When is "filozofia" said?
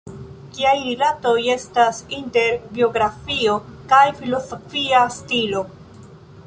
4.23-5.05